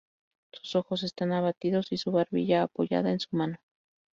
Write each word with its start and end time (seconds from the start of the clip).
Sus 0.51 0.75
ojos 0.77 1.03
están 1.03 1.31
abatidos 1.31 1.91
y 1.91 1.97
su 1.97 2.11
barbilla 2.11 2.63
apoyada 2.63 3.11
en 3.11 3.19
su 3.19 3.35
mano. 3.35 3.57